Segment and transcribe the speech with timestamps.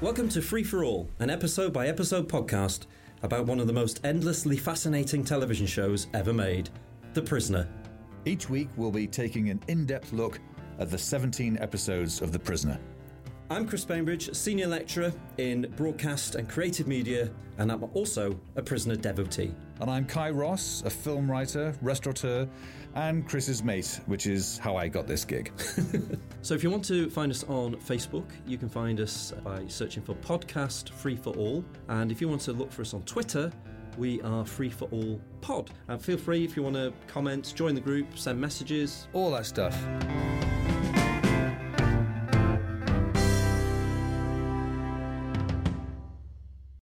[0.00, 2.86] Welcome to Free for All, an episode by episode podcast
[3.22, 6.70] about one of the most endlessly fascinating television shows ever made
[7.12, 7.68] The Prisoner.
[8.24, 10.40] Each week, we'll be taking an in depth look
[10.78, 12.80] at the 17 episodes of The Prisoner.
[13.52, 18.94] I'm Chris Bainbridge, Senior Lecturer in Broadcast and Creative Media, and I'm also a Prisoner
[18.94, 19.52] devotee.
[19.80, 22.48] And I'm Cai Ross, a film writer, restaurateur,
[22.94, 25.52] and Chris's mate, which is how I got this gig.
[26.42, 30.02] So if you want to find us on Facebook, you can find us by searching
[30.02, 31.62] for Podcast Free for All.
[31.88, 33.52] And if you want to look for us on Twitter,
[33.98, 35.70] we are Free for All Pod.
[35.88, 39.06] And feel free if you want to comment, join the group, send messages.
[39.12, 39.76] All that stuff.